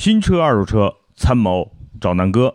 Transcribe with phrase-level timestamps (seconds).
[0.00, 2.54] 新车、二手车，参谋找南哥。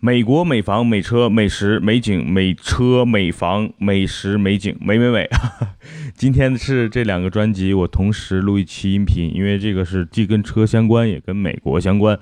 [0.00, 5.30] 美国美房、美车、美食、美景、美车、美房、美食、美景，美美美。
[6.18, 12.18] 今天是这两个专辑，我同时录一期音频，因为这个是既跟车相关，也跟美国相关。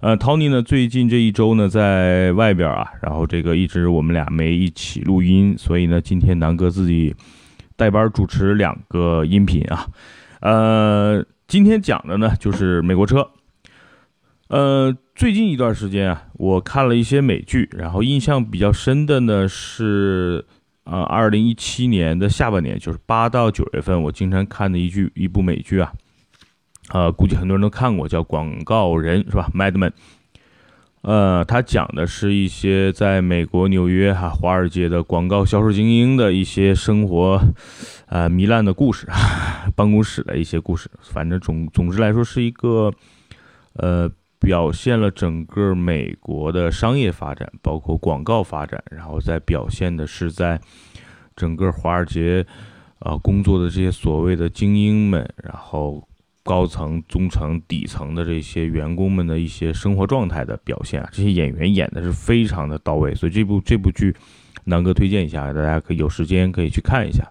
[0.00, 7.14] 呃，Tony 呢，最近这一周呢，在外边啊，然后这个一直我们俩没一起录音，所以呢，今天南哥自己
[7.76, 9.86] 带班主持两个音频啊。
[10.40, 13.28] 呃，今天讲的呢，就是美国车。
[14.52, 20.44] 呃，最近一段时间啊，我看了一些美剧，然后印象比较深的呢是，
[20.84, 25.90] 呃，二零一七年的下半年，就是八到九月份，我经常看的一剧一部美剧啊，
[26.92, 29.92] 呃，估计很多人都看过，叫《广告人》，是吧？Mad Men。
[31.00, 37.40] 呃，他讲的是一些在美国纽约哈华尔街的广告销售精英的一些生活，
[38.04, 39.08] 呃，糜烂的故事，
[39.74, 42.92] 办公室的一些故事，反正总总之来说是一个，
[43.76, 44.12] 呃。
[44.42, 50.60] 表现了整个美国的商业发展，包括广告发展，然后再表现的是在
[51.36, 52.44] 整个华尔街，
[52.98, 56.02] 啊工作的这些所谓的精英们，然后
[56.42, 64.12] 高层、中层、底层的这些员工们的一些生活状态的表现啊，这些演员演的是非常的到位，所以这部这部剧，
[64.64, 67.24] 南哥推荐一下，大家可以有时间可以去看一下，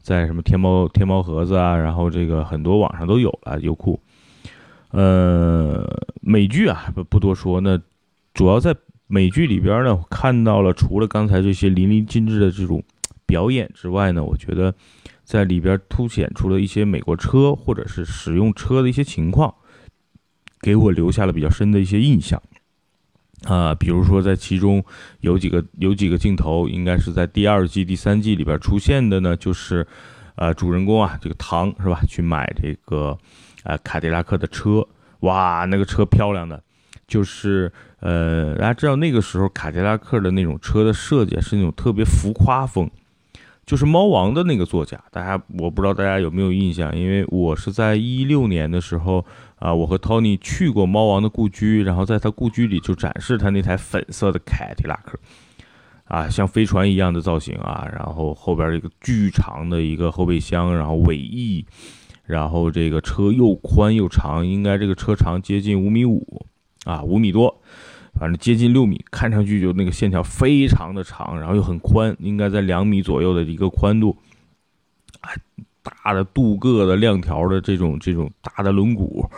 [0.00, 4.00] 在什么天猫天猫盒子啊，然后这个很多网上都有了，优酷。
[4.94, 5.84] 呃，
[6.20, 7.60] 美剧啊，不不多说。
[7.60, 7.76] 那
[8.32, 8.72] 主要在
[9.08, 12.80] 美剧里边呢，看到了除了刚才这些淋漓尽致的这种
[13.26, 14.72] 表演之外呢，我觉得
[15.24, 19.52] 在里边凸显出了一些美国车或者是使用车的一些情况，
[20.60, 22.40] 给我留下了比较深的一些印象。
[23.42, 24.84] 啊，比如说在其中
[25.22, 29.84] 有几个有几个镜头，应该是在第二季、第三季里边出现的呢，就是
[30.36, 33.18] 呃，主人公啊，这个唐是吧，去买这个。
[33.64, 34.86] 呃，凯迪拉克的车，
[35.20, 36.62] 哇，那个车漂亮的，
[37.08, 42.90] 就是呃，大家知道那个时候凯迪拉克的那种车的设计是那种特别浮夸风，
[43.64, 49.24] 就是猫王的那个座驾，大家我不知道大家有没有印象，因为我是在一六年的时候
[49.58, 55.18] 啊，我和 Tony 去过猫王的故居，然后在他故居里就展示他那台粉色的凯迪拉克，
[56.04, 61.64] 啊，像飞船一样的造型啊，然后后边一个巨长的一个后备箱，然后尾翼。
[62.26, 66.46] 然后这个车又宽又长，应该这个车长接近五米五
[66.86, 67.60] 啊，五米多，
[68.14, 74.16] 反正接近六米，看上去就那个线条非常的长，然后又很宽，应该在两米左右的一个宽度，
[75.20, 75.28] 啊，
[75.82, 79.28] 大的镀铬的亮条的这种这种大的轮毂，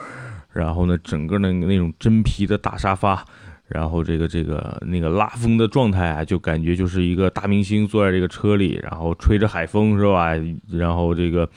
[0.53, 3.25] 然后呢，整个那那种真皮的大沙发，
[3.67, 10.31] 然后这个这个那个拉风的状态啊，就感觉就是一个大明星坐在这个车里，然后吹着海风是吧？
[10.71, 11.51] 然后这个。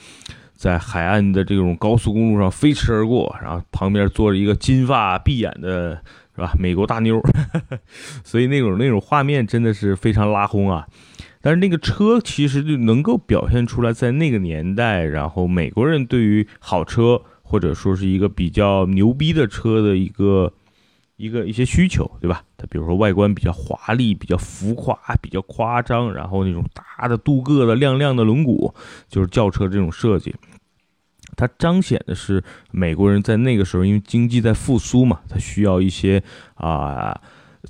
[0.60, 5.96] 在海岸的这种高速公路上飞驰而过，然后旁边坐着一个金发碧眼的，
[6.36, 6.54] 是吧？
[6.60, 7.22] 美国大妞，
[8.26, 10.86] 所以那种那种画面真的是非常拉轰啊！
[11.42, 20.52] 但是那个车其实就能够表现出来，在那个年代，然后美国人对于好车或者说是一个比较牛逼的车的一个
[21.16, 22.44] 一个一些需求，对吧？
[22.60, 28.74] 它比如说外观比较华丽、比较浮夸、比较夸张，然后那种大的镀铬的亮亮的轮毂，
[29.08, 30.36] 就是轿车这种设计。
[31.38, 36.22] 它彰显的是美国人在那个时候，因为经济在复苏嘛，它需要一些
[36.56, 37.18] 啊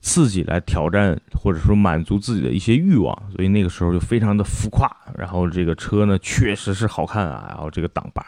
[0.01, 4.89] 刺激来挑战或者说满足自己的一些欲望，所以那个时候就非常的浮夸。
[5.17, 8.23] 然后这个车呢，确实是好看啊，然后这个挡把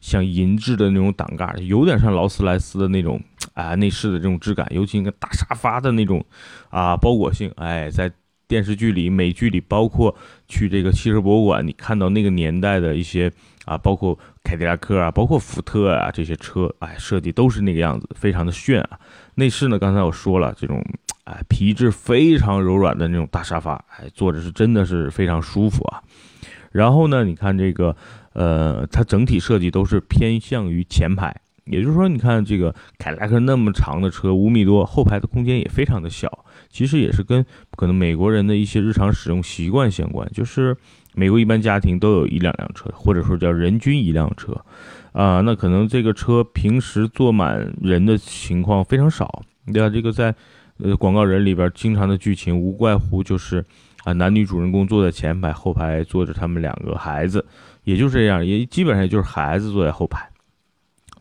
[0.00, 3.20] 像银质的那种挡盖，有点像劳斯莱斯的那种
[3.54, 6.24] 啊内饰的这种质感，尤其那个大沙发的那种
[6.70, 8.10] 啊包裹性，哎，在
[8.46, 13.32] 电视剧里、美剧里，包括去这个汽车博物馆，你看到那个年代的一些。
[13.64, 18.98] 啊，包括凯迪拉克啊，包括福特啊，这些车，哎，设计都是那个样子，非常的炫啊。
[19.36, 20.84] 内饰呢，刚才我说了，这种
[21.24, 26.02] 哎皮质非常柔软的那种大沙发，哎，坐着是真的是非常舒服啊。
[26.72, 27.94] 然后呢，你看这个，
[28.32, 31.32] 呃，它整体设计都是偏向于前排，
[31.66, 37.46] 也就是说，你看这个凯迪拉克那么长的车，五米多，后排的空间也非常的小，其实也是跟
[37.76, 40.76] 可能美国人的一些日常使用习惯相关，就是。
[41.14, 44.52] 美国一般家庭都有一两辆车，或者说叫人均一辆车，
[45.12, 49.42] 啊，那可能这个车平时坐满人的情况非常少，
[49.72, 49.88] 对吧？
[49.88, 50.34] 这个在
[50.78, 53.64] 呃广告人里边经常的剧情无怪乎就是
[54.04, 57.44] 啊男女主人公坐在前排，后排坐着他们两个孩子，
[57.84, 60.26] 也就这样，也基本上就是孩子坐在后排，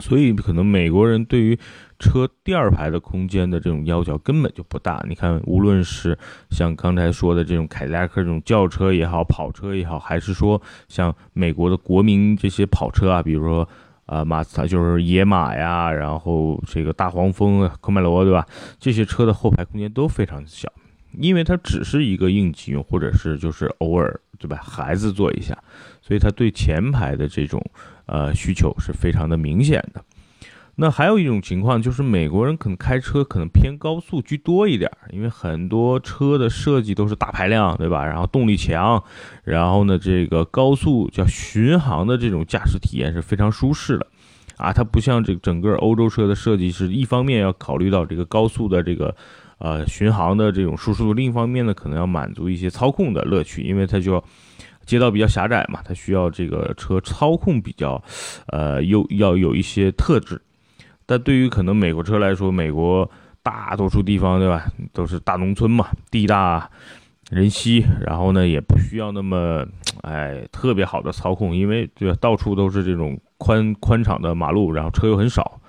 [0.02, 1.58] 所以可能美国人对于。
[2.04, 5.06] 车第二排的空间的这种要求根本就不大。
[5.08, 6.18] 你看，无论是
[6.50, 13.70] 像刚才说的这种凯迪拉克这种轿车也好，跑车也好，还是说像美国的国民这些跑车啊，比如说
[14.08, 18.48] 啊，马自达就是野马呀，然后这个大黄蜂、科迈罗，对吧？
[18.80, 20.68] 这些车的后排空间都非常小，
[21.20, 24.58] 因为它只是一个应急用，或者是就是偶尔，对吧？
[24.64, 25.56] 孩子坐一下，
[26.02, 27.64] 所以它对前排的这种
[28.06, 30.04] 呃需求是非常的明显的。
[30.76, 38.06] 那还有一种情况就是美国人可能开车可能偏高速居多一点，因为很多车的设计都是大排量，对吧？
[38.06, 39.04] 然后动力强，
[39.44, 44.08] 然后呢，这个高速叫巡航的这种驾驶体验是非常舒适的，
[44.58, 49.14] 啊，它不像这整个欧洲车的设计是一方面要考虑到这个高速的这个
[49.60, 54.24] 呃巡航的这种舒适度，另一方面呢，可能要满足一些操控的乐趣，因为它就
[54.92, 58.04] 街道比较狭窄嘛，它需要这个车操控比较
[58.48, 60.42] 呃又要有一些特质。
[61.06, 63.10] 但对于可能美国车来说，美国
[63.42, 66.70] 大多数地方对吧，都是大农村嘛，地大
[67.30, 69.66] 人稀，然后呢也不需要那么
[70.02, 75.62] 哎特别好的操控，因为对吧，到处都是这种宽宽敞的马路，然后车又很少，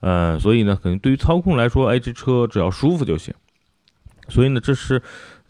[0.00, 3.34] 呃，所以呢，可能对于操控来说，哎，这车只要舒服就行。
[4.30, 5.02] 所以呢，这是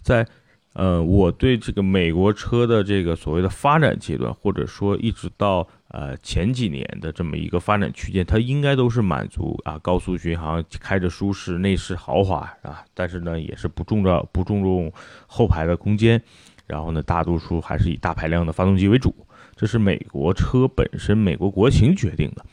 [0.03, 0.27] 在
[0.75, 5.67] 呃我对这个美国车的这个所谓的发展阶段，或者说一直到。
[5.95, 14.93] 呃，前几年的这么一个发展区间，它应该都是满足啊，高速巡航，开着舒适，内饰豪华啊，但是呢，也是不重着不注重
[15.29, 16.21] 后排的空间，
[16.67, 19.15] 然后呢，大多数还是以大排量的发动机为主，
[19.55, 22.45] 这是美国车本身美国国情决定的。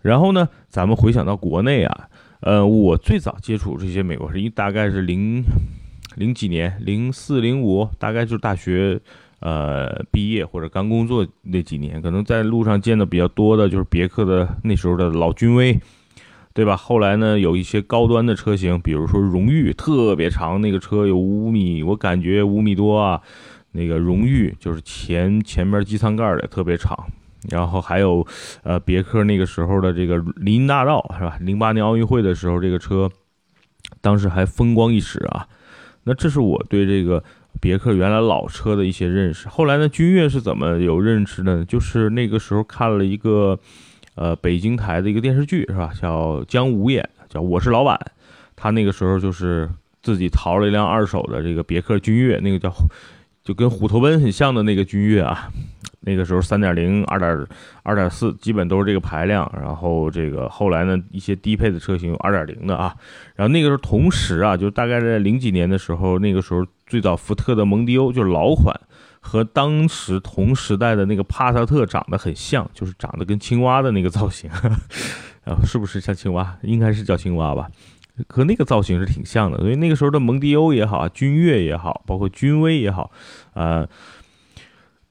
[0.00, 2.08] 然后呢，咱们回想到国内啊，
[2.42, 5.42] 呃，我最早接触这些美国是一大概是零
[6.16, 9.00] 零几年，零四零五，大概就是大学。
[9.42, 15.80] 呃，毕业或者刚工作那几年，可能在路上见的比较多的就是别克的那时候的老君威，
[16.52, 16.76] 对吧？
[16.76, 23.22] 后来呢，有一些高端的车型，比如说荣誉，特别长，那个车有五米，我感觉五米多啊。
[23.72, 26.94] 那个荣誉就是前前面机舱盖的特别长，
[27.48, 28.26] 然后还有
[28.62, 31.38] 呃别克那个时候的这个林大道是吧？
[31.40, 33.10] 零八年奥运会的时候，这个车
[34.02, 35.48] 当时还风光一时啊。
[36.04, 37.22] 那这是我对这个。
[37.60, 41.64] 别克原来老车的一些认识，后来呢，君越是怎么有认识呢？
[41.66, 43.58] 就是那个时候看了一个，
[44.14, 45.92] 呃，北京台的一个电视剧，是吧？
[46.00, 47.96] 叫姜武演，叫《我是老板》。
[48.54, 49.68] 他那个时候就是
[50.00, 52.72] 自己淘了一辆二手的这个别克君越，那个叫
[53.42, 55.50] 就跟虎头奔很像的那个君越啊。
[56.02, 57.46] 那个时候三点零、二点
[57.82, 62.96] 二点四基本都是这个排量，然后这个后来呢一些低配的车型有二点零的啊，
[63.36, 68.74] 然后那个时候同时啊，就大概在零几年的时候，那个时候最早福特的蒙迪欧就是老款，
[69.20, 74.48] 和当时同时代的那个帕萨特长得很像，就是长得跟青蛙的那个造型，
[75.44, 76.56] 啊， 是不是像青蛙？
[76.62, 77.68] 应该是叫青蛙吧，
[78.28, 83.10] 和那个造型是挺像的，所以那个时候的蒙迪欧也好，君越也好，包括君威也好，
[83.54, 83.88] 啊。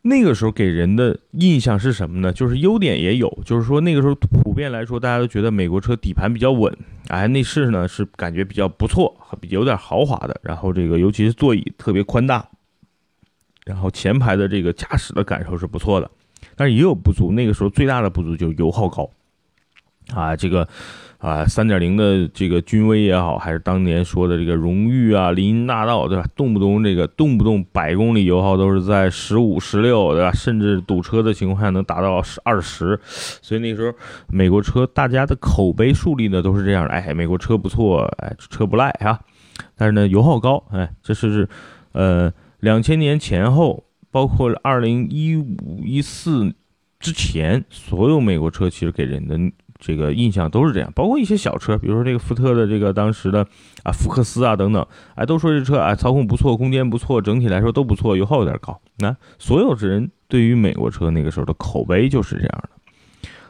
[0.01, 2.31] 那个时候给人的印象是什么呢？
[2.31, 6.73] 就是优点也有，就是说那个时候普遍来说，大家都觉得美国车底盘比较稳，
[7.09, 10.39] 哎，内饰呢是感觉比较不错，比有点豪华的。
[10.41, 12.47] 然后这个尤其是座椅特别宽大，
[13.65, 16.09] 然后前排的这个驾驶的感受是不错的，
[16.55, 17.33] 但是也有不足。
[17.33, 19.09] 那个时候最大的不足就是油耗高，
[20.13, 20.65] 啊，这个。
[21.19, 26.25] 啊，三点零的这个君威也好，还是当年说的这个荣誉啊、林荫大道，对吧？
[26.33, 30.31] 动不动这个动不动百公里油耗都是在十五、十六，对吧？
[30.31, 33.93] 甚至堵车的情况下能达到二十，所以那时候
[34.29, 39.19] 美国车大家的口碑树立的都是这样的，哎，美国车不错，哎，车不赖啊。
[39.75, 41.49] 但是呢，油耗高，哎，这是，
[41.91, 46.53] 呃，两千年前后，包括二零一五一四
[46.97, 49.37] 之前，所有美国车其实给人的。
[49.79, 53.47] 这个印象都是这样，包括一些小车，比如说这个福特的这个当时的
[53.83, 58.79] 啊福克斯啊等等，哎，都说这车哎操控不错，空间不错，整体来说都不错，油耗有点高。
[58.97, 62.69] 那所有人对于美国车那个时候的口碑就是这样的。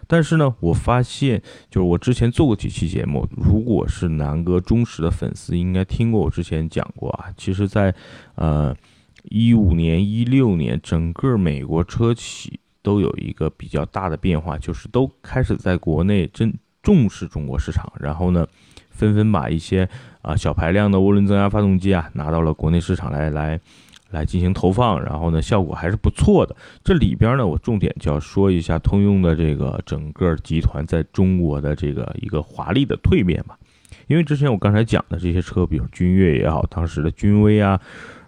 [0.05, 7.25] 但是呢，我发现就是我之前做过几期节目，如果是南哥忠实的粉丝，应该听过我之前讲过啊。
[7.37, 7.93] 其实，在
[8.35, 8.75] 呃
[9.23, 12.59] 一五年、一六年，整个美国车企。
[12.81, 18.47] 都有一个比较大的变化，就是都开始在国内真重视中国市场，然后呢，
[18.89, 19.87] 纷纷把一些
[20.21, 23.59] 啊小排量的涡轮增压发动机啊拿到了国内市场来来
[24.09, 26.55] 来进行投放，然后呢效果还是不错的。
[26.83, 33.57] 这里边呢，我重点就要说一下通用的这个整个集团在中国的这个一个华丽的蜕变吧。
[34.07, 37.79] 因为之前我刚才讲的这些车，比如君越也好，当时的君威啊。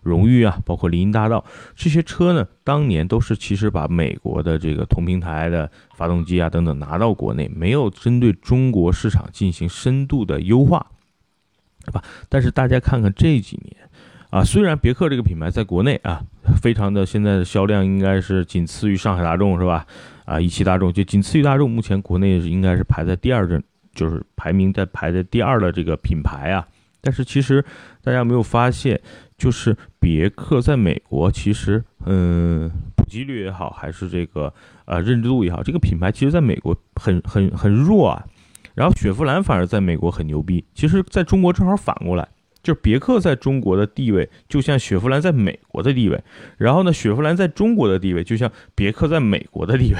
[0.01, 1.43] 荣誉啊，包括林荫大道
[1.75, 10.85] 这些车呢，当年都是其实把美国的这个同平台的发动机啊等等拿到国内，没有针对中国市场进行深度的优化，
[11.85, 12.03] 对吧？
[12.29, 13.89] 但是大家看看这几年，
[14.29, 16.23] 啊，虽然别克这个品牌在国内啊，
[16.61, 19.85] 非常的现在的销量应该是仅次于上海大众是吧？
[20.25, 23.61] 啊，一汽大众就仅次于大众，目前国内应该是排在第二阵，
[23.93, 26.65] 就是排名在排在第二的这个品牌啊。
[27.01, 27.65] 但是其实
[28.03, 29.01] 大家没有发现，
[29.41, 34.53] 就是别克在美国其实嗯，普及率也好，还是这个
[34.85, 38.23] 呃认知度也好，这个品牌其实在美国很很很弱啊。
[38.75, 42.27] 然后雪佛兰反而在美国很牛逼，其实在中国正好反过来。
[42.61, 46.19] 就是别克在中国的地位，就像雪佛兰在美国的地位；
[46.59, 49.99] 然后呢，雪佛兰在中国的地位，就像别克在美国的地位。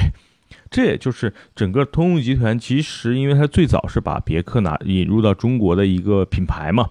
[0.70, 6.88] 这也就是整个通用集团，其实因为它最早是把别克拿引入到中国的一个品牌嘛。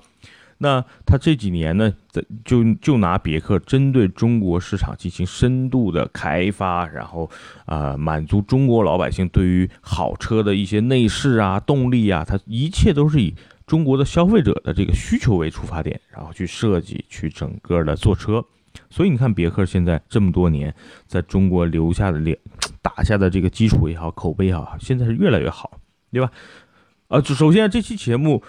[0.62, 7.30] 那它这几年呢，在就就拿别克针对中国市场进行深度的开发，然后
[7.64, 13.34] 啊，满足中国老百姓对于好车的一些内饰啊、动力啊，它一切都是以。
[13.66, 18.44] 中国的消费者的这个需求为出发点，然后去设计去整个的做车，
[18.88, 20.74] 所以你看别克现在这么多年
[21.06, 22.36] 在中国留下的脸
[22.82, 25.78] 打下的这个基础也好，口碑也好，现在是越来越好，
[26.10, 26.32] 对吧？
[27.06, 28.42] 啊，首先这期节目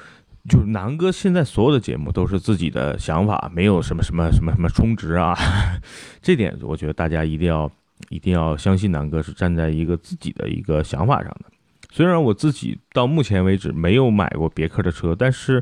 [0.49, 5.35] 就是南哥现在所有的节目都是自己的想法，没有什么什么什么什么充值啊，
[6.21, 7.71] 这点我觉得大家一定要
[8.09, 11.45] 一定要相信南哥是站在一个自己的一个想法上的。
[11.91, 15.61] 虽然我自己到目前为止没有买过别克的车，但是，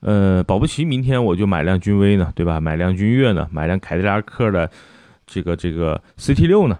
[0.00, 2.60] 呃，保不齐明天我就买辆君威呢，对吧？
[2.60, 3.48] 买辆君越呢？
[3.52, 4.68] 买辆凯迪拉克的
[5.24, 6.76] 这个这个 CT 六呢，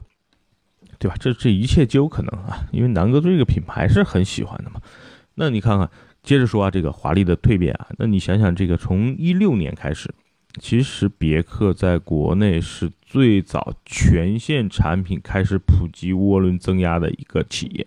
[0.99, 1.15] 对吧？
[1.21, 2.67] 这这一切皆有可能啊！
[2.73, 4.81] 因为南哥对这个品牌是很喜欢的嘛。
[5.37, 5.89] 那你看看，
[6.23, 10.09] 接着说啊，这个华丽的蜕变啊，那你想想，这个从一六年开始，
[10.61, 17.87] 其实别克在国内是最早全线产品开始普及涡轮增压的一个企业。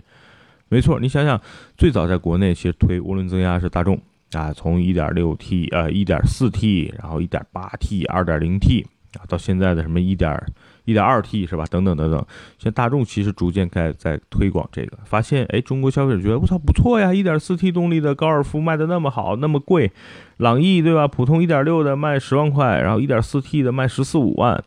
[0.68, 1.40] 没错，你想想，
[1.78, 3.98] 最早在国内其实推涡轮增压是大众
[4.34, 8.86] 啊，从 1.6T 呃 1.4T，然后 1.8T、2.0T
[9.20, 10.44] 啊，到现在的什么一点
[10.86, 11.66] 1点二 T 是吧？
[11.70, 12.20] 等等等等，
[12.58, 19.92] 现在大众其实逐渐在在推广这个，发现哎，中国消费者觉得我操不错呀，1.4T 动力的高尔夫卖的那么好，那么贵，
[20.38, 21.08] 朗逸对吧？
[21.08, 24.64] 普通1.6的卖十万块，然后 1.4T 的卖十四五万。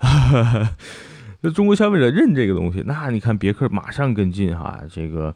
[1.42, 5.34] 那中国消费者认这个东西，那你看别克马上跟进哈，这个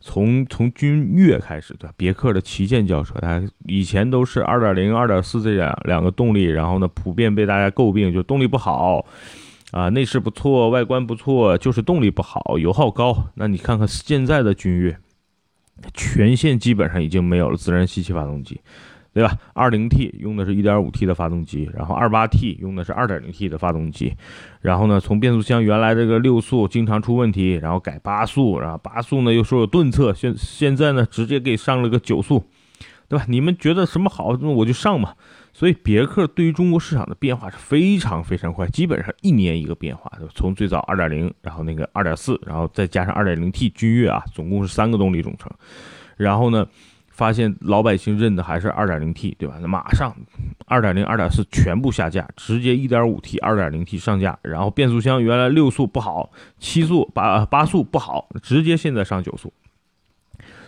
[0.00, 1.94] 从从君越开始，对吧？
[1.96, 9.04] 别克的旗舰轿车，它以前都是二点零、二点四这两两个动力，然后呢，普遍被大家诟病，就动力不好
[9.72, 13.30] 啊，内饰不错，外观不错，就是动力不好，油耗高。
[13.34, 14.96] 那你看看现在的君越，
[15.92, 18.60] 全线基本上已经没有了自然吸气发动机。
[19.14, 19.36] 对吧？
[19.52, 24.16] 二零 T 用的是一点五 T 的发动机，然后二八 T 用的是二点零 T 的发动机，
[24.62, 32.42] 然后呢，从变速箱原来这个六速经常出问题，然后改八速，然后八速呢又说有顿挫，现现在呢直接给上了个九速，
[33.06, 33.26] 对吧？
[33.28, 35.12] 你们觉得什么好，那我就上嘛。
[35.52, 45.50] 所以别克对于中国市场的变化是非常非常快，基本上一年一个变化，从最早二点零，然后那个二点四，然后再加上二点零 T 君越啊，总共是三个动力总成，
[46.16, 46.66] 然后呢。
[47.14, 49.60] 发现老百姓认的还是 2.0T，对吧？
[49.60, 50.16] 马上
[50.68, 54.36] 2.0、2.4全部下架，直接 1.5T、2.0T 上架。
[54.40, 59.52] 然后变速箱原来六速不好，七速八八速不好，直接现在上九速。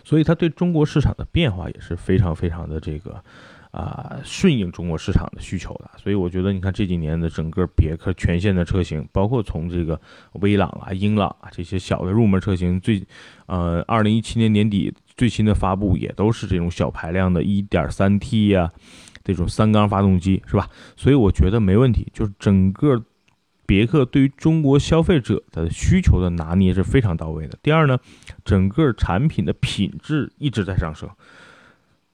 [0.04, 3.24] 所以它对中国市场的变化也是非常非常的这个
[3.74, 5.90] 啊顺应中国市场的需求的。
[5.96, 10.00] 所以我觉得你看这几年的整个别克全线的车型，包括从这个
[10.34, 13.02] 威朗啊、英朗啊这些小的入门车型，最
[13.46, 14.94] 呃2017年年底。
[15.16, 18.68] 最新的发布也都是这种小排量的 1.3T 呀，
[19.22, 20.68] 这种三缸发动机是吧？
[20.96, 22.08] 所以我觉得没问题。
[22.12, 23.00] 就是整个
[23.64, 27.56] 别克对于中国消费者的需求的拿捏是非常到位的。
[27.62, 27.96] 第二呢，
[28.44, 31.08] 整个产品的品质一直在上升。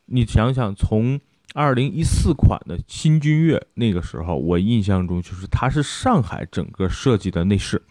[0.04, 1.18] 你想想，从
[1.54, 7.83] 2014款的新君越那个时候，我印象中就是它是上海整个设计的内饰。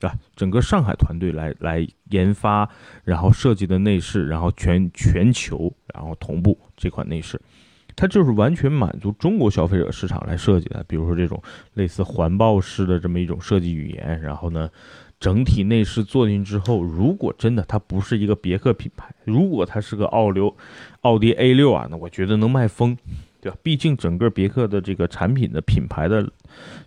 [0.00, 2.68] 啊，整个上海团队来来研发，
[3.04, 7.40] 然后设计的内饰，然后全全球然后同步这款内饰，
[7.94, 10.84] 它就是完全满足中国消费者市场来设计的。
[10.88, 11.40] 比如说这种
[11.74, 14.68] 类似环抱式的这么一种设计语言，然后呢，
[15.22, 20.54] 整体内饰做进之后，如果真的它不是一个别克品牌，如果它是个奥流
[21.02, 22.98] 奥迪 A 六啊，那我觉得能卖疯。
[23.40, 23.58] 对吧？
[23.60, 26.24] 毕竟整个别克的这个产品的品牌的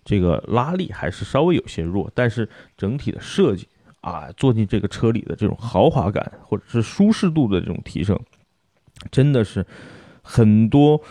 [0.05, 3.67] 这个拉力还是稍微有些弱，但是整体的设计
[3.99, 8.17] 啊，坐进这个车里的这种豪华感或者是舒适度的这种提升，
[9.11, 9.65] 真的是
[10.21, 11.01] 很多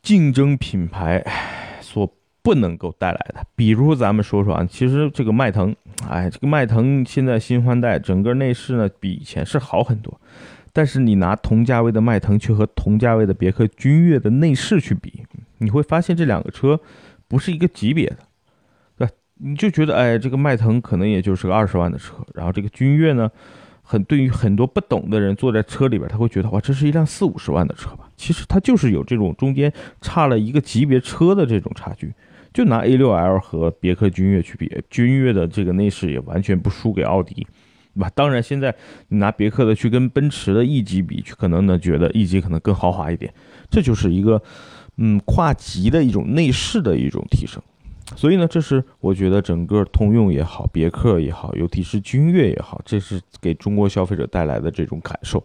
[0.00, 1.24] 竞争品牌
[2.46, 3.44] 不能够带来的。
[3.56, 5.74] 比如咱们说说啊，其实这个迈腾，
[6.08, 10.20] 哎，这个迈腾现在新换代，整个内饰呢比以前是好很多。
[10.72, 15.24] 但是你拿同价位的迈腾去和同价位的别克君越的内饰去比，
[15.58, 16.78] 你会发现这两个车
[17.26, 18.18] 不是一个级别的，
[18.96, 19.08] 对？
[19.38, 23.28] 你就觉得，哎，这个迈腾可能也就是个二十万的车，然后这个君越呢，
[23.82, 28.08] 很对于很多不懂的人坐在车里边，他会觉得哇，这是一辆四五十万的车吧？
[28.16, 32.14] 其实它就是有这种中间差了一个级别车的这种差距。
[32.56, 37.46] 就拿 A6L 和别克君越去比，君越的这个内饰也完全不输给奥迪，
[37.94, 38.10] 对吧？
[38.14, 38.74] 当然，现在
[39.08, 43.30] 你拿别克的去跟奔驰的 E 级比，可能呢觉得 E 级可能更豪华一点，
[43.68, 44.42] 这就是一个
[44.96, 47.62] 嗯跨级的一种内饰的一种提升。
[48.16, 55.44] 所以呢，这是我觉得整个通用也好，别克也好，尤其是君越也好，这是给中国消费者带来的这种感受，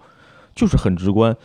[0.56, 1.36] 就是很直观。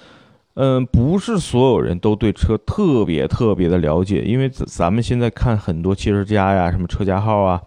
[0.56, 7.60] 嗯，不是所有人都对车特别特别的了解，因为咱咱们现在看很多汽车家呀，什么车家号啊，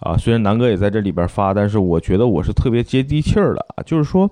[0.00, 4.30] 啊，虽然南哥也在这里边发，但是我觉得我是特别接地气儿的啊，就是说，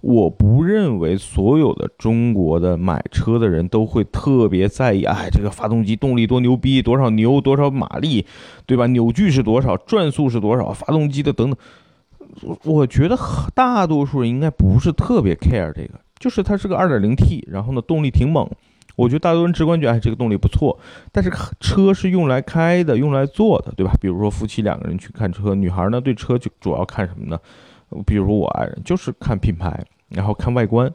[0.00, 8.24] 我不认为所有的中国的买车的人都会特别在意，哎，这个发动机动力多牛逼，多少牛，多少马力，
[8.64, 8.86] 对吧？
[8.86, 11.58] 扭矩是多少，转速是多少，发动机的等等，
[12.64, 13.18] 我觉得
[13.54, 16.00] 大多数人应该不是特别 care 这个。
[16.18, 18.48] 就是它是个二点零 T，然后呢动力挺猛，
[18.96, 20.78] 我觉得大多人直观觉得哎这个动力不错，
[21.12, 21.30] 但是
[21.60, 23.92] 车是用来开的，用来坐的，对吧？
[24.00, 27.38] 比如说夫妻两个人去看车，女孩呢对车就主要看什么呢？
[28.06, 30.92] 比如我爱人就是看品牌，然后看外观，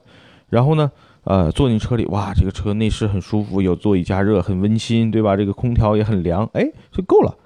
[0.50, 0.92] 然后呢
[1.24, 5.38] 呃坐进车里，哇这个车内饰很舒服，有座椅加热，很温馨，对吧？
[5.38, 7.38] 这个空调也很凉，哎就够了。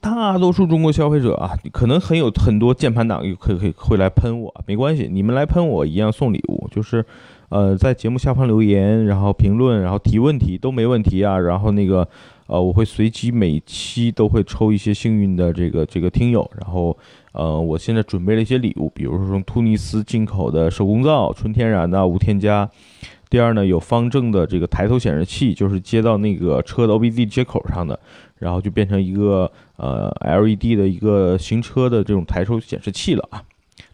[0.00, 7.04] 大多数中国消费者啊，可能很有很多键盘党，可可以会来喷我，没关系，你们来喷我一样送礼物，就是，
[7.48, 12.06] 呃，在节目下方留言，然后评论，然后提问题都没问题啊，然后那个，
[12.46, 16.96] 呃，我会随机每期都会抽一些幸运的这个这个听友，然后，
[17.32, 22.68] 呃，我现在准备了一些礼物，比如说从突尼斯进口的手工皂，纯天然的，无添加。
[23.30, 27.98] 第二呢，有方正的这个抬头显示器，就是接到那个车的 OBD 接口上的。
[28.40, 33.42] 然后就变成一个呃 LED 的一个行车的这种抬头显示器了啊，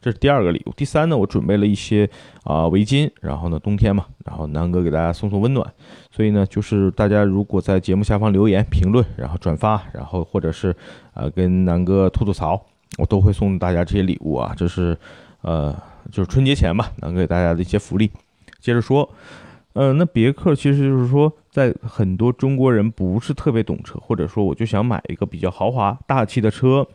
[0.01, 0.73] 这是第二个礼物。
[0.77, 2.09] 第三呢，我准备了一些
[2.45, 5.69] 啊围巾，然后呢冬天嘛，然后南哥给大家送送温暖。
[6.13, 10.73] 所以呢，就是大家如果在节目下方留言评论，然后转发，然后或者是
[11.15, 12.65] 呃跟南哥吐吐槽，
[12.99, 14.55] 我都会送大家这些礼物啊。
[14.57, 14.97] 这是
[15.41, 15.75] 呃
[16.13, 18.09] 就是春节前吧，南哥给大家的一些福利。
[18.61, 19.09] 接着说。
[19.79, 26.89] 嗯，那别克其实就是说，在很多中国人不是特别懂车，或者说我就想买一个比较豪华大气的车。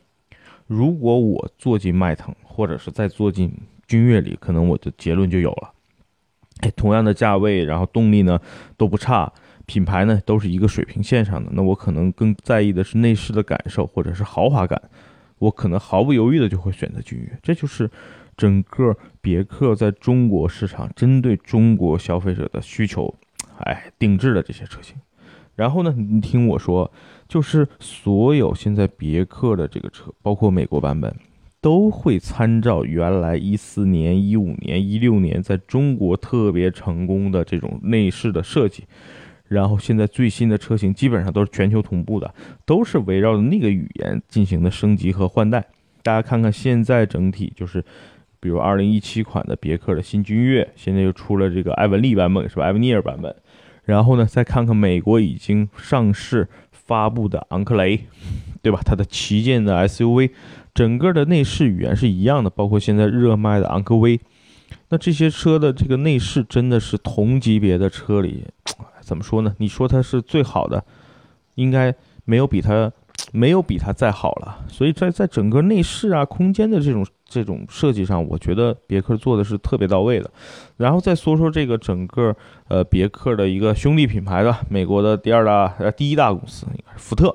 [0.65, 3.53] 如果我坐进迈腾，或者是再坐进
[3.87, 5.71] 君越里，可能我的结论就有了。
[6.61, 8.39] 哎，同样的价位，然后动力呢
[8.75, 9.31] 都不差，
[9.67, 14.81] 品牌呢都是一个水平线上的，那我可能更在意的是内饰的感受，或者是豪华感。
[15.37, 17.87] 我可能毫不犹豫的就会选择君越，这就是。
[18.41, 23.13] 整个别克在中国市场针对中国消费者的需求，
[23.59, 24.95] 哎，定制的这些车型。
[25.55, 26.91] 然后呢，你听我说，
[27.27, 31.15] 就是所有现在别克的这个车，包括美国版本，
[31.61, 38.85] 都会参照原来一四年、一五年、一六年在中国特别成功的这种内饰的设计。
[39.47, 42.33] 然后现在最新的车型基本上都是全球同步的，
[42.65, 45.63] 都是围绕着那个语言进行的升级和换代。
[46.01, 47.85] 大家看看现在整体就是。
[48.41, 52.65] 比如二零一七款的别克的新君越，现在又出了这个艾文利版本，是吧？
[52.65, 53.33] 艾文尼尔版本。
[53.85, 58.07] 然后呢，再看看美国已经上市发布的昂克雷，
[58.61, 58.81] 对吧？
[58.83, 60.31] 它的旗舰的 SUV，
[60.73, 64.19] 整个的内饰语言是一样的，包括现在热卖的昂科威。
[64.89, 68.45] 那这些车的这个内饰真的是同级别的车里，
[69.01, 69.55] 怎么说呢？
[69.59, 70.83] 你说它是最好的，
[71.55, 72.91] 应该没有比它。
[73.33, 80.29] 没有比它再好了，所以在在整个内饰啊、空间的这种这种设计上，我觉得别克做的是特别到位的。
[80.75, 82.35] 然后再说说这个整个
[82.67, 87.33] 呃别克的一个兄弟品牌的美国的第二大呃第一大公司应该是福特。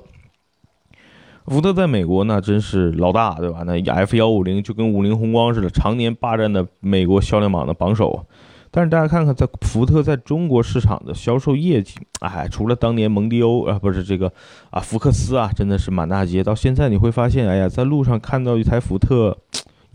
[1.46, 3.62] 福特在美国呢真是老大，对吧？
[3.64, 8.26] 那 F 幺五零就跟五菱宏光似的，常年霸占的美国销量榜的榜首。
[8.68, 14.30] 但是大家看看，在福特在中国市场的销售业绩，哎，除了当年蒙迪欧啊，不是这个
[14.70, 16.44] 啊，福克斯啊，真的是满大街。
[16.44, 19.38] 到现在你会发现，哎呀，在路上看到一台福特，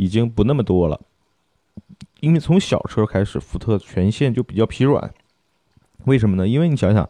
[0.02, 1.00] 已经不那么多了。
[2.22, 5.14] 因为从小车开始，福特全线就比较疲软。
[6.06, 6.48] 为什么呢？
[6.48, 7.08] 因为你想想，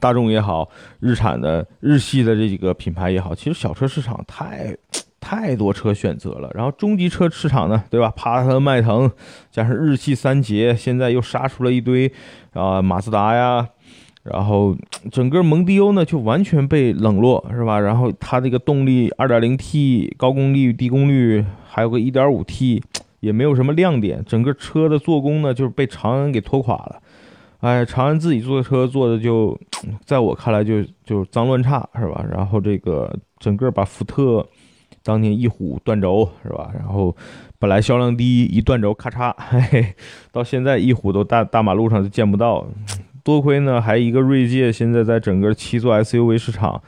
[0.00, 4.74] 大众也好，日产的、日系的这几个品牌也好，其实小车市场太。
[5.18, 8.08] 太多车选择了，然后中级车市场呢，对吧？
[8.14, 9.10] 帕萨特、迈腾，
[9.50, 12.12] 加上日系三杰，现在又杀出了一堆
[12.52, 13.68] 啊，马自达呀，
[14.32, 14.76] 然后
[15.10, 17.78] 整个蒙迪欧呢就完全被冷落，是吧？
[17.78, 22.82] 然后它这个动力 2.0T 高功率、低功率，还有个 1.5T，
[23.20, 27.00] 也没有什么亮点，整个车的做工呢就是被长安给拖垮了。
[27.60, 29.58] 哎，长安自己做的车做的就，
[30.04, 32.24] 在我看来就就脏乱差是吧？
[32.30, 34.46] 然后这个整个把福特
[35.02, 36.70] 当年一虎断轴是吧？
[36.74, 37.16] 然后
[37.58, 39.94] 本来销量低，一断轴咔嚓，嘿嘿，
[40.30, 42.66] 到现在一虎都大大马路上就见不到。
[43.26, 46.80] 多亏呢，还一个锐界现在在整个七座 SUV 市场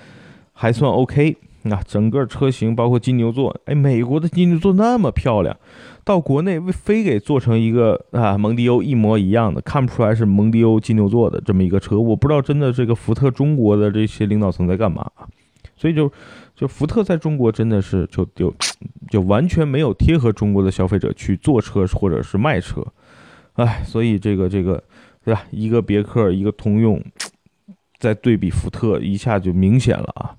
[0.52, 1.36] 还算 OK。
[1.62, 5.54] 那整个车型包括金牛座，哎，美国的金牛座那么漂亮，
[6.04, 11.98] 到国内非给做成一个啊蒙迪欧一模一样的，看不出来是蒙迪欧金牛座的这么一个车。
[11.98, 15.10] 我不知道真的这个福特中国的这些领导层在干嘛，
[15.76, 16.10] 所以就
[16.54, 18.54] 就福特在中国真的是就就
[19.10, 22.86] 就完全没有贴合中国的消费者去做车或者是卖车，
[23.54, 24.82] 哎，所以这个这个
[25.28, 25.44] 对吧？
[25.50, 26.98] 一个别克，一个通用，
[27.98, 30.34] 再对比福特，一下就明显了啊。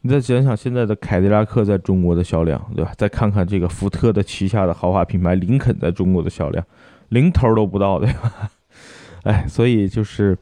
[0.00, 2.92] 你再想想现在的凯迪拉克在中国的销量，对吧？
[2.98, 6.66] 再看看这个福特的旗下的豪华品牌林肯在中国的销量，
[7.10, 8.50] 零头都不到，对吧？
[9.22, 10.36] 哎，所以就是，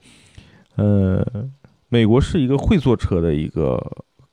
[0.77, 1.23] 呃，
[1.91, 3.79] 美国是一个会做车的一个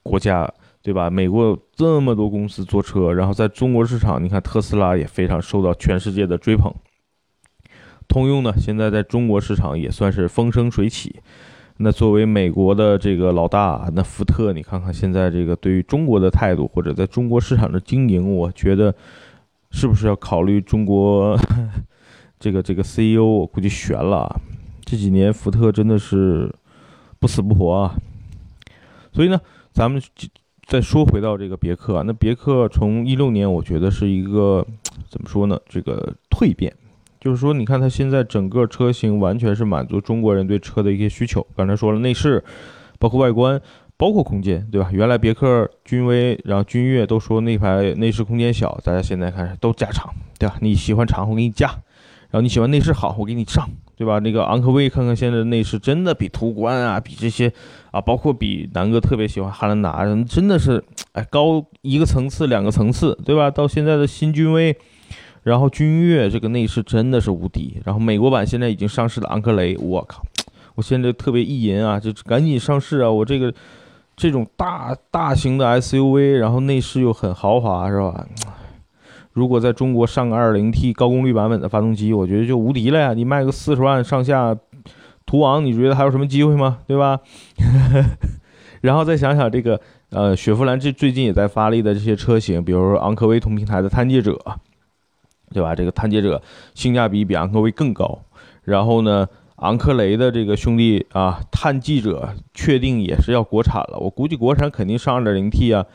[0.02, 0.50] 国家，
[0.82, 1.10] 对吧？
[1.10, 6.74] 美国有这么多公司做车，然后在中国市场，你看特斯拉也非常受到全世界的追捧，
[8.10, 11.22] 通用呢，现在在中国市场也算是风生水起。
[11.78, 18.94] 那作为美国的这个老大，那福特，你看看现在这个对于中国的态度，或者在中国市场的经营，我觉得
[19.72, 21.40] 是不是要考虑中国
[22.38, 23.24] 这个这个 CEO？
[23.24, 24.42] 我估计悬了。
[24.84, 26.54] 这几年福特真的是
[27.20, 27.96] 不死不活啊。
[29.14, 29.40] 所以呢，
[29.72, 30.02] 咱们
[30.66, 34.66] 再说回到这个别克，那别克从一六年，我觉得是一个
[35.08, 35.58] 怎么说呢？
[35.70, 36.76] 这个蜕变。
[37.20, 41.46] 就是说，你看它现在整个车型完全是满足中国人对车的一些需求。
[41.56, 42.42] 刚才说了，内饰，
[42.98, 43.62] 包括外观，
[43.98, 44.90] 包括空间，对吧？
[44.94, 50.56] 原来别克君威，然后君越都说那排内饰空间小，大家现在看都加长，对吧？
[50.62, 51.68] 你喜欢长，我给你加；
[52.30, 54.20] 然后你喜欢内饰好，我给你上，对吧？
[54.20, 57.52] 那个昂科威，看看现在的内饰真的比途观啊，比这些
[57.92, 63.52] 啊，包括比南哥特别喜欢汉兰达，真的是哎高一个层次、两个层次，对吧？
[63.52, 64.78] 到现在的新君威。
[65.44, 70.22] 然后君越这个内饰真的是无敌，然后美国版现在已经上市的昂克雷，我靠，
[70.76, 73.10] 我现在特别意淫啊，就赶紧上市啊！
[73.10, 73.54] 我这个
[74.16, 78.28] 这种大大型的 SUV，然后内饰又很豪华，是吧？
[79.32, 83.14] 如果在中国上个 2.0T 高功率版本的发动机，我觉得就无敌了呀！
[83.14, 84.56] 你卖个四十万上下，
[85.26, 86.80] 途昂你觉得还有什么机会吗？
[86.86, 87.20] 对吧？
[88.82, 94.38] 然后再想想这个，呃，雪佛兰这最近也在发力的这些车型，比如说昂科威同平台的探界者。
[95.52, 95.76] 对吧？
[95.76, 96.42] 这个探界者
[96.76, 98.20] 性价比比昂科威更高，
[98.64, 103.98] 然后呢，昂克雷的这个兄弟啊，探记者确定也是要国产了。
[104.00, 105.86] 我估计国产肯定上 2.0T 啊。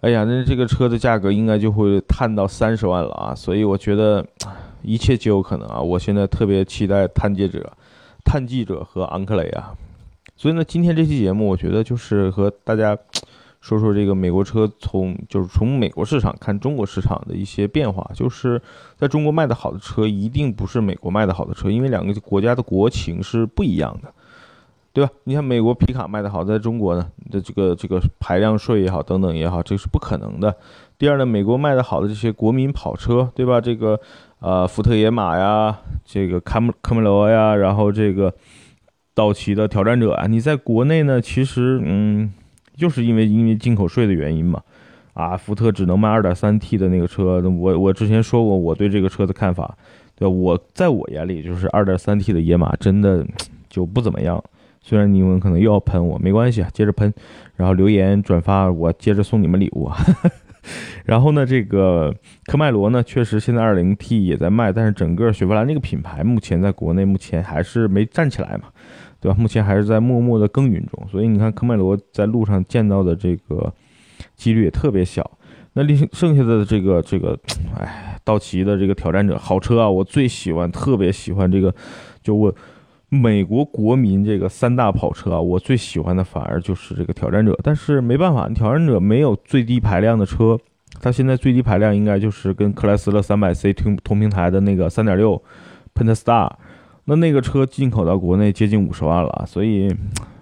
[0.00, 3.34] 哎呀，那这个车的价格应该就会探到三十万了啊。
[3.34, 4.24] 所以我觉得
[4.82, 5.80] 一切皆有可能啊。
[5.80, 7.72] 我现在特别期待探界者、
[8.24, 9.74] 探记者和昂克雷啊。
[10.36, 12.96] 所以呢，今天这期节目，我觉得就是和大家。
[13.62, 18.60] 说说这个美国车从就是从美国市场看中国市场的一些变化，就是
[18.98, 24.12] 在中国卖的好的车一定不是美国卖的好的车，因为两个国家的国情是不一样的，
[24.92, 25.12] 对吧？
[25.22, 30.52] 你看美国皮卡卖的好，在中国呢的这个这个排量税也好等等也好，这是不可能的。
[30.98, 33.60] 第二呢，美国卖的好的这些国民跑车，对吧？
[33.60, 34.00] 这个
[34.40, 38.34] 呃福特野马呀，这个科迈科迈罗呀，然后这个
[39.14, 42.32] 道奇的挑战者啊，你在国内呢，其实嗯。
[42.82, 44.60] 就是因为因为进口税的原因嘛，
[45.14, 47.40] 啊，福特只能卖 2.3T 的那个车。
[47.40, 49.72] 我我之前说过我对这个车的看法，
[50.16, 53.24] 对我在我眼里就是 2.3T 的野马真的
[53.68, 54.42] 就不怎么样。
[54.80, 57.14] 虽然你们可能又要喷我，没关系啊，接着喷，
[57.54, 59.88] 然后留言转发，我接着送你们礼物。
[61.06, 62.12] 然后呢，这个
[62.46, 68.64] 科迈罗呢，确实现在 2.0T 也在卖，但是整个雪佛兰这个品牌目前在国内目前还是没站起来嘛。
[69.22, 69.38] 对吧？
[69.38, 73.72] 目前还是在默默的耕耘中，所以你看科迈罗在路上见到的这个
[74.34, 75.30] 几率也特别小。
[75.74, 77.38] 那另剩下的这个这个，
[77.78, 81.72] 哎，道奇的这个挑战者好车啊，我最喜欢，特别喜欢这个。
[82.20, 82.52] 就我
[83.08, 87.56] 美国国民这个三大跑车啊，我最喜欢的反而就是这个挑战者。
[87.62, 90.58] 但是没办法，挑战者没有最低排量的车，
[91.00, 95.40] 它现在最低排量应该就是跟克莱斯勒三百 C 同同平台的那个三点六
[95.94, 96.50] Pentastar。
[97.04, 99.92] 那那个车进口到国内接近五十万了，所以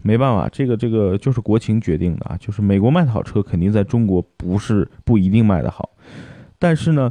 [0.02, 2.36] 没办法，这个这个就是国情决定的啊。
[2.38, 5.90] 就是美国卖的好车，肯定在中国不是不一定卖的好。
[6.58, 7.10] 但是呢，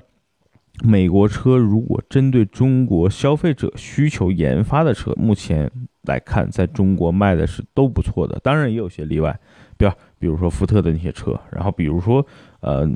[0.83, 5.69] 美国车如果针对中国消费者需求研发的车，目前
[6.03, 8.39] 来看，在中国卖的是都不错的。
[8.43, 9.39] 当然也有些例外，
[9.77, 9.95] 对吧？
[10.19, 12.25] 比如说福特的那些车，然后比如说，
[12.59, 12.87] 呃，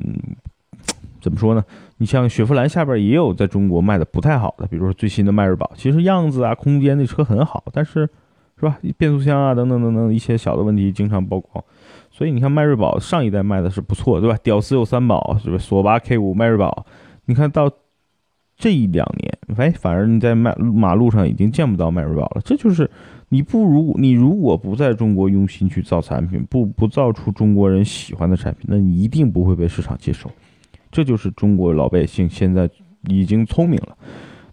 [1.24, 1.64] 怎么说呢？
[1.96, 8.06] 你像雪佛兰下边也有在中国卖的不太好的，比如说最新的迈锐宝，其实样子啊、空间那车很好，但是
[8.60, 8.78] 是吧？
[8.98, 11.64] 变速箱啊等等等等一些小的问题经常曝光。
[12.10, 14.36] 所以你看迈锐宝上一代卖的是不错，对吧？
[14.42, 15.64] 屌丝有三宝，是不是？
[15.64, 16.84] 索八 K 五迈锐宝，
[17.24, 17.70] 你看到
[18.56, 22.42] 这一两年，哎，反而你在迈马路上已经见不到迈锐宝了。
[22.44, 22.88] 这就是
[23.30, 30.30] 你不如你如果不在中国用心去造产品，不不造出中国人喜欢的产品，那你一定不会被市场接受。
[30.94, 32.70] 这就是中国老百姓现在
[33.08, 33.96] 已经聪明了，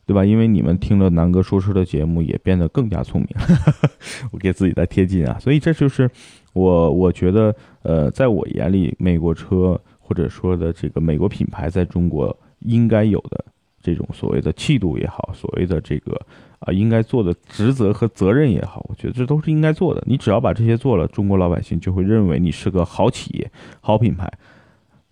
[0.08, 0.26] 对吧？
[0.26, 3.30] 因为你们听了南哥说车的节目，也变得更加聪明。
[4.34, 6.10] 我给自己在贴金啊，所以这就是
[6.54, 13.46] 我我觉得，呃，在我眼里，美国车或者说的这个美国品牌在中国应该有的
[13.80, 16.20] 这种所谓的气度也好，所谓的这个
[16.58, 20.04] 啊应该做的职责和责任也好，我觉得这都是应该做的。
[20.08, 24.28] 你只要把这些做了，中国老百姓就会认为你是个好企业、好品牌。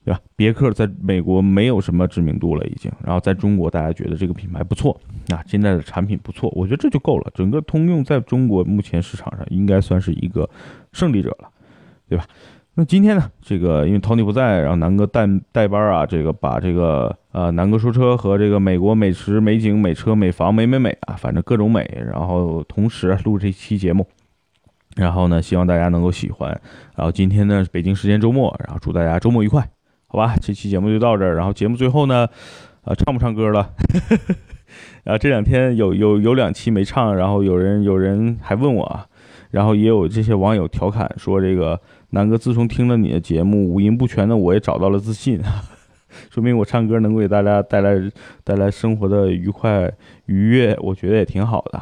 [0.10, 0.20] 对吧？
[0.36, 2.92] 别克在美国没有什么知名度了，已经。
[3.06, 7.32] 然后在中国，大家觉得这个品牌不错，啊，现在的产品不错，我觉得这就够了。
[7.36, 10.50] 整个通用在中国目前市场上应该算是一个
[10.94, 11.48] 胜利者了，
[12.08, 12.26] 对吧？
[12.74, 24.08] 那今天呢，这个因为 Tony 不在，然后南哥带带班啊，这个把这个呃南哥说车和这个美国美食美景美车美房美美美啊，反正各种美，然后同时录这期节目，
[24.96, 26.50] 然后呢，希望大家能够喜欢。
[26.96, 29.70] 然后今天呢，北京时间周末，然后祝大家周末愉快。
[30.12, 31.36] 好吧，这期节目就到这儿。
[31.36, 32.28] 然后节目最后呢，
[32.84, 33.74] 啊，唱不唱歌了？
[35.06, 39.00] 啊这两天有有有两期没唱，然后有人有人还问我，
[39.52, 45.40] 然后也有这些网友调侃说，这个南哥自从听了你的节目，五音不全的我也找到了自信，
[46.32, 48.12] 说明我唱歌能够给大家带来
[48.44, 49.92] 带来生活的愉快
[50.26, 51.80] 愉悦，我觉得也挺好的。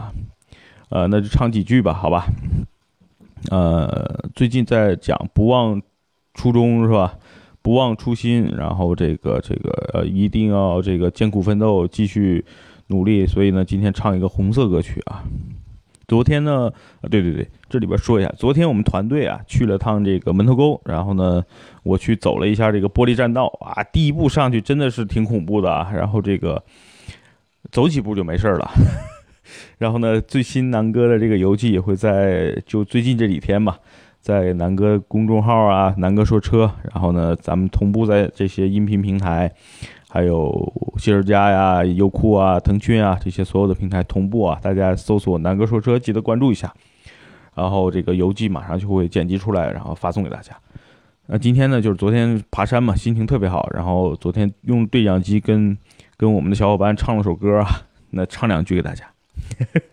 [0.89, 2.25] 呃，那就唱几句吧，好吧。
[3.49, 5.81] 呃，最近在讲不忘
[6.33, 7.13] 初衷，是吧？
[7.67, 12.45] 不忘初心，然后这个这个呃，一定要这个艰苦奋斗，继续
[12.87, 13.25] 努力。
[13.25, 15.21] 所以呢，今天唱一个红色歌曲啊。
[16.07, 16.71] 昨天呢，
[17.11, 21.43] 对对对，这里边说一下，昨天我们团队啊去了趟这个门头沟，然后呢，
[21.83, 26.63] 我去走了一下这个玻璃栈道啊，第一步上去真的是挺恐怖的啊，然后这个
[27.69, 28.71] 走几步就没事了。
[29.77, 33.77] 然后呢，最新南哥的这个游记也会在就最近这几天吧。
[34.19, 39.51] 在南哥公众号啊，南哥说车，然后呢，咱们同步在这些音频平台，
[40.09, 40.51] 还有
[40.97, 46.73] 汽车家呀、优酷啊、腾讯啊这些所有的平台同步啊，大家搜索南哥说车，记得关注一下。
[47.55, 50.55] 然后这个游记马上就会剪辑出来，然后发送给大家。
[51.25, 55.75] 那今天呢，就是昨天爬山嘛，心情特别好，然后昨天用对讲机跟
[56.15, 59.05] 跟我们的小伙伴唱了首歌啊，那唱两句给大家。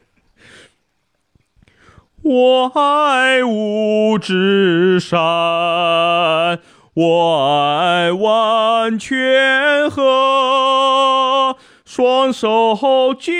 [2.26, 6.58] 我爱五指山，
[6.94, 12.74] 我爱万泉河，双手
[13.20, 13.34] 紧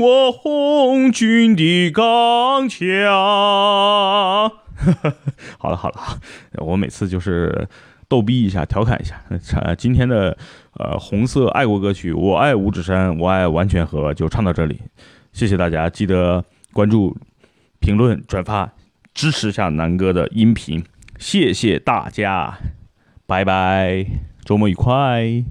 [0.00, 2.80] 握红军的钢枪。
[5.58, 6.00] 好了好了，
[6.64, 7.68] 我每次就是
[8.08, 9.20] 逗逼一下，调侃一下。
[9.42, 10.34] 唱今天的
[10.78, 14.80] 呃红色爱国歌曲《我爱五指山，我爱万泉河》就唱到这里，
[15.34, 16.42] 谢谢大家，记得
[16.72, 17.14] 关注。
[17.84, 18.72] 评论、转发，
[19.12, 20.82] 支持一下南哥的音频，
[21.18, 22.56] 谢谢大家，
[23.26, 24.06] 拜拜，
[24.42, 25.44] 周末愉快。